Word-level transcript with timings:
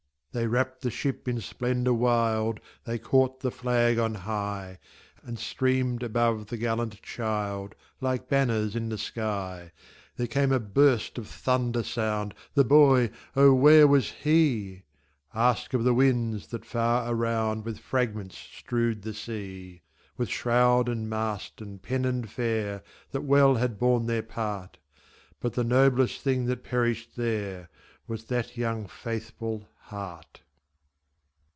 They 0.33 0.47
wrapt 0.47 0.79
the 0.81 0.89
ship 0.91 1.27
in 1.27 1.41
splendour 1.41 1.93
wild, 1.93 2.61
They 2.85 2.97
caught 2.97 3.41
the 3.41 3.51
flag 3.51 3.99
on 3.99 4.15
high, 4.15 4.79
And 5.21 5.37
streamed 5.37 6.03
above 6.03 6.47
the 6.47 6.55
gallant 6.55 7.01
child 7.01 7.75
Like 7.99 8.29
banners 8.29 8.73
in 8.73 8.87
the 8.87 8.97
sky. 8.97 9.73
Then 10.15 10.27
came 10.27 10.53
a 10.53 10.59
burst 10.61 11.17
of 11.17 11.27
thunder 11.27 11.83
sound 11.83 12.33
The 12.53 12.63
boy 12.63 13.09
oh! 13.35 13.53
where 13.53 13.85
was 13.85 14.09
he? 14.23 14.83
Ask 15.33 15.73
of 15.73 15.83
the 15.83 15.93
winds 15.93 16.47
that 16.47 16.63
far 16.63 17.13
around 17.13 17.65
With 17.65 17.79
fragments 17.79 18.37
strew 18.37 18.95
the 18.95 19.13
sea; 19.13 19.81
With 20.15 20.29
mast, 20.29 20.87
and 20.87 21.13
helm, 21.13 21.41
and 21.59 21.81
pennon 21.81 22.23
fair. 22.23 22.83
That 23.11 23.25
well 23.25 23.55
had 23.55 23.77
borne 23.77 24.05
their 24.05 24.23
part 24.23 24.77
But 25.41 25.55
the 25.55 25.65
noblest 25.65 26.21
thing 26.21 26.45
that 26.45 26.63
perished 26.63 27.17
there 27.17 27.67
Was 28.07 28.23
that 28.25 28.55
young, 28.55 28.87
faithful 28.87 29.67
heart. 29.77 30.41